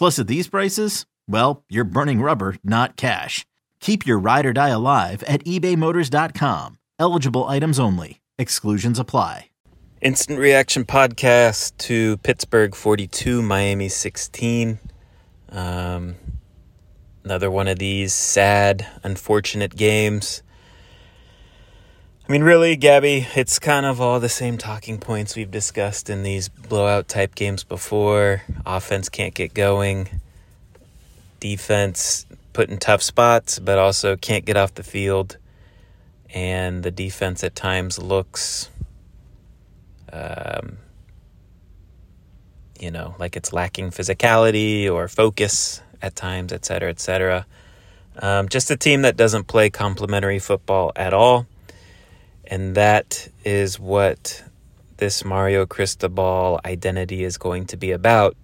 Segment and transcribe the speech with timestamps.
[0.00, 3.44] Plus, at these prices, well, you're burning rubber, not cash.
[3.80, 6.78] Keep your ride or die alive at ebaymotors.com.
[6.98, 8.22] Eligible items only.
[8.38, 9.50] Exclusions apply.
[10.00, 14.78] Instant reaction podcast to Pittsburgh 42, Miami 16.
[15.50, 16.14] Um,
[17.22, 20.42] another one of these sad, unfortunate games.
[22.30, 26.22] I mean, really, Gabby, it's kind of all the same talking points we've discussed in
[26.22, 28.42] these blowout type games before.
[28.64, 30.08] Offense can't get going,
[31.40, 35.38] defense put in tough spots, but also can't get off the field.
[36.32, 38.70] And the defense at times looks,
[40.12, 40.78] um,
[42.78, 47.44] you know, like it's lacking physicality or focus at times, et cetera, et cetera.
[48.20, 51.48] Um, just a team that doesn't play complementary football at all.
[52.50, 54.42] And that is what
[54.96, 58.36] this Mario Cristobal identity is going to be about.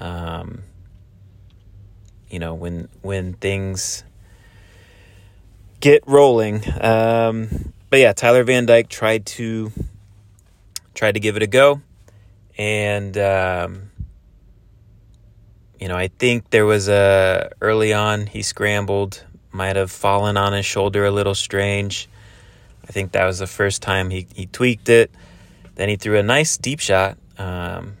[0.00, 0.64] Um,
[2.28, 4.04] you know, when when things
[5.80, 6.62] get rolling.
[6.80, 9.72] Um, but yeah, Tyler Van Dyke tried to
[10.94, 11.80] tried to give it a go,
[12.56, 13.90] and um,
[15.80, 20.52] you know, I think there was a early on he scrambled, might have fallen on
[20.52, 22.08] his shoulder a little strange.
[22.88, 25.10] I think that was the first time he, he tweaked it.
[25.74, 27.96] Then he threw a nice deep shot, um,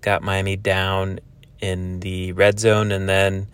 [0.00, 1.20] got Miami down
[1.60, 3.46] in the red zone, and then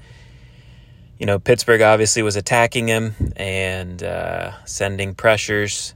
[1.18, 5.94] you know Pittsburgh obviously was attacking him and uh, sending pressures,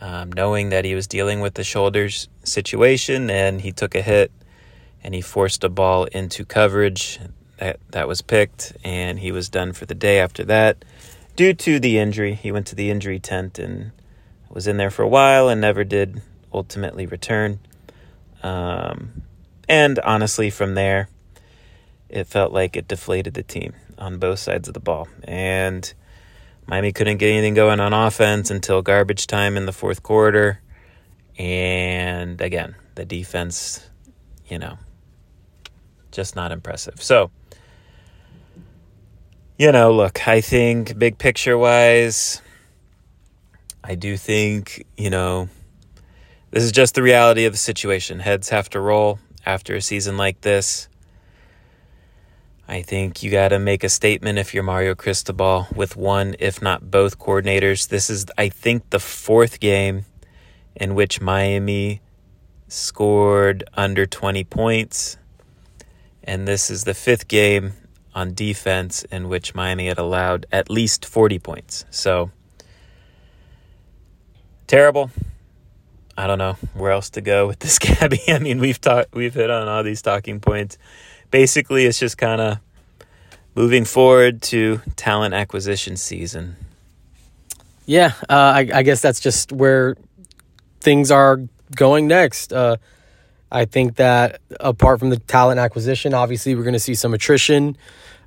[0.00, 4.32] um, knowing that he was dealing with the shoulders situation, and he took a hit
[5.04, 7.20] and he forced a ball into coverage
[7.58, 10.84] that that was picked, and he was done for the day after that
[11.42, 12.34] due to the injury.
[12.34, 13.90] He went to the injury tent and
[14.48, 16.22] was in there for a while and never did
[16.54, 17.58] ultimately return.
[18.44, 19.22] Um,
[19.68, 21.08] and honestly, from there,
[22.08, 25.08] it felt like it deflated the team on both sides of the ball.
[25.24, 25.92] And
[26.68, 30.60] Miami couldn't get anything going on offense until garbage time in the fourth quarter.
[31.38, 33.84] And again, the defense,
[34.46, 34.78] you know,
[36.12, 37.02] just not impressive.
[37.02, 37.32] So,
[39.58, 42.40] you know, look, I think big picture wise,
[43.84, 45.48] I do think, you know,
[46.50, 48.20] this is just the reality of the situation.
[48.20, 50.88] Heads have to roll after a season like this.
[52.68, 56.62] I think you got to make a statement if you're Mario Cristobal with one, if
[56.62, 57.88] not both coordinators.
[57.88, 60.06] This is, I think, the fourth game
[60.76, 62.00] in which Miami
[62.68, 65.18] scored under 20 points.
[66.24, 67.74] And this is the fifth game
[68.14, 71.84] on defense in which Miami had allowed at least 40 points.
[71.90, 72.30] So,
[74.66, 75.10] terrible.
[76.16, 78.20] I don't know where else to go with this, Gabby.
[78.28, 80.76] I mean, we've talked, we've hit on all these talking points
[81.32, 82.58] basically it's just kind of
[83.56, 86.54] moving forward to talent acquisition season.
[87.84, 89.96] Yeah, uh, I, I, guess that's just where
[90.80, 91.40] things are
[91.74, 92.52] going next.
[92.52, 92.76] Uh,
[93.52, 97.76] I think that apart from the talent acquisition, obviously we're going to see some attrition.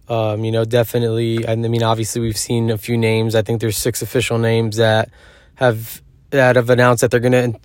[0.07, 1.48] Um, you know, definitely.
[1.48, 3.33] I mean, obviously we've seen a few names.
[3.36, 5.10] I think there's six official names that
[5.56, 7.60] have that have announced that they're going to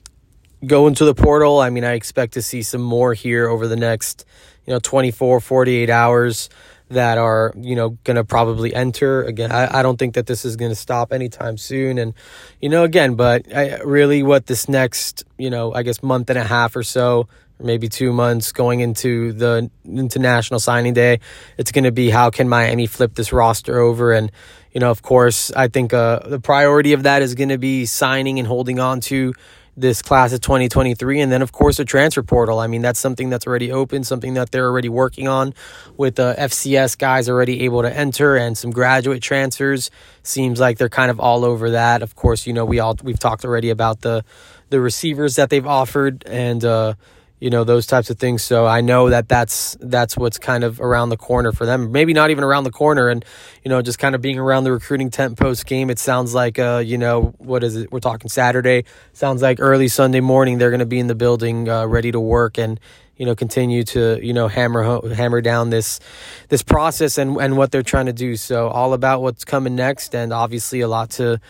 [0.66, 1.60] go into the portal.
[1.60, 4.24] I mean, I expect to see some more here over the next
[4.66, 6.48] you know 24 48 hours
[6.90, 10.44] that are you know going to probably enter again I, I don't think that this
[10.44, 12.14] is going to stop anytime soon and
[12.60, 16.38] you know again but I, really what this next you know i guess month and
[16.38, 17.28] a half or so
[17.60, 21.20] maybe two months going into the international signing day.
[21.58, 24.12] It's going to be how can miami flip this roster over?
[24.12, 24.30] And
[24.72, 27.86] you know of course i think uh, the priority of that is going to be
[27.86, 29.34] signing and holding on to
[29.76, 32.58] this class of 2023 and then of course the transfer portal.
[32.58, 35.54] I mean that's something that's already open something that they're already working on
[35.96, 39.90] with the fcs guys already able to enter and some graduate transfers.
[40.22, 42.02] Seems like they're kind of all over that.
[42.02, 44.24] Of course you know we all we've talked already about the
[44.70, 46.94] the receivers that they've offered and uh
[47.40, 48.42] you know those types of things.
[48.42, 51.90] So i know that that's that's what's kind of around the corner for them.
[51.90, 53.24] Maybe not even around the corner and
[53.64, 55.90] you know just kind of being around the recruiting tent post game.
[55.90, 57.90] It sounds like uh you know what is it?
[57.90, 58.84] We're talking saturday.
[59.12, 62.20] Sounds like early sunday morning they're going to be in the building uh, ready to
[62.20, 62.78] work and
[63.16, 66.00] you know continue to you know hammer hammer down this
[66.48, 68.36] this process and and what they're trying to do.
[68.36, 71.40] So all about what's coming next and obviously a lot to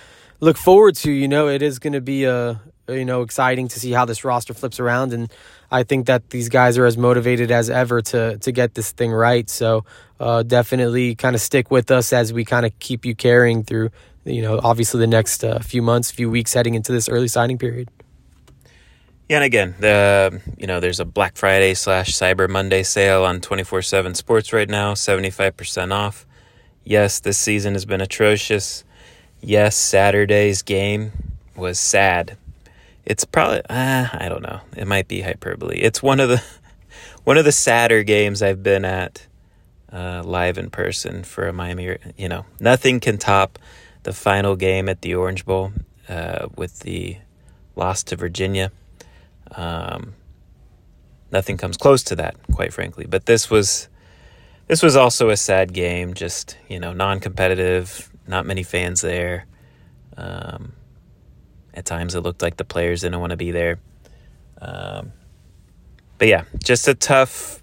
[0.40, 1.48] look forward to you know.
[1.48, 4.80] It is going to be a you know exciting to see how this roster flips
[4.80, 5.30] around and
[5.70, 9.12] I think that these guys are as motivated as ever to to get this thing
[9.12, 9.48] right.
[9.48, 9.84] So
[10.18, 13.90] uh, definitely kind of stick with us as we kind of keep you carrying through.
[14.24, 17.58] You know, obviously the next uh, few months, few weeks heading into this early signing
[17.58, 17.88] period.
[19.28, 23.40] Yeah, and again, the you know there's a Black Friday slash Cyber Monday sale on
[23.40, 26.26] twenty four seven Sports right now, seventy five percent off.
[26.82, 28.82] Yes, this season has been atrocious.
[29.40, 31.12] Yes, Saturday's game
[31.54, 32.36] was sad
[33.10, 34.60] it's probably uh, I don't know.
[34.76, 35.78] It might be hyperbole.
[35.78, 36.40] It's one of the
[37.24, 39.26] one of the sadder games I've been at
[39.92, 41.96] uh, live in person for a Miami.
[42.16, 43.58] You know, nothing can top
[44.04, 45.72] the final game at the Orange Bowl
[46.08, 47.16] uh, with the
[47.74, 48.70] loss to Virginia.
[49.56, 50.14] Um,
[51.32, 53.06] nothing comes close to that, quite frankly.
[53.06, 53.88] But this was
[54.68, 56.14] this was also a sad game.
[56.14, 59.46] Just you know, non-competitive, not many fans there.
[60.16, 60.74] Um,
[61.80, 63.78] at times it looked like the players didn't want to be there.
[64.60, 65.12] Um,
[66.18, 67.62] but yeah, just a tough.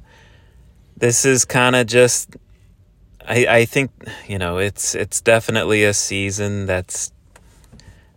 [0.98, 2.36] This is kind of just.
[3.28, 3.92] I I think
[4.28, 7.12] you know it's it's definitely a season that's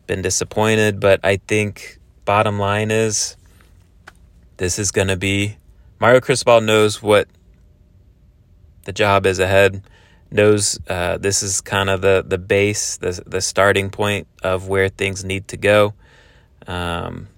[0.07, 3.37] been disappointed, but I think bottom line is
[4.57, 5.59] this is going to be
[6.01, 7.29] Mario Cristobal knows what
[8.85, 9.83] the job is ahead
[10.31, 14.89] knows uh, this is kind of the the base, the the starting point of where
[14.89, 15.95] things need to go.
[16.67, 17.29] Um,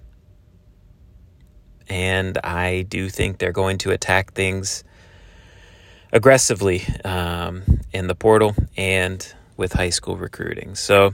[1.89, 4.83] and I do think they're going to attack things
[6.11, 10.75] aggressively um, in the portal and with high school recruiting.
[10.75, 11.13] So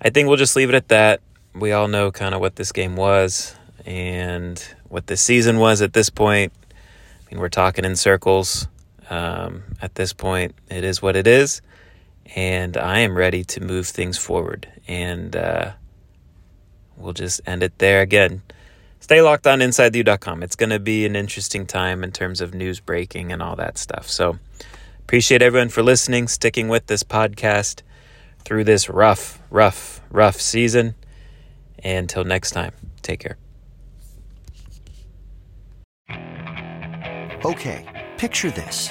[0.00, 1.20] I think we'll just leave it at that.
[1.54, 3.54] We all know kind of what this game was
[3.84, 6.52] and what this season was at this point.
[6.70, 8.68] I mean, we're talking in circles.
[9.10, 11.60] Um, at this point, it is what it is,
[12.36, 14.68] and I am ready to move things forward.
[14.86, 15.72] And uh,
[16.96, 18.42] we'll just end it there again.
[19.00, 20.42] Stay locked on InsideU.com.
[20.42, 23.78] It's going to be an interesting time in terms of news breaking and all that
[23.78, 24.08] stuff.
[24.08, 24.38] So,
[25.00, 27.82] appreciate everyone for listening, sticking with this podcast
[28.44, 30.94] through this rough, rough, rough season.
[31.80, 32.72] And until next time,
[33.02, 33.38] take care.
[37.42, 38.90] Okay, picture this.